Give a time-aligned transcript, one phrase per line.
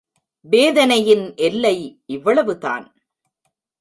[0.45, 1.75] வேதனையின் எல்லை
[2.05, 2.85] இவ்வளவுதான்.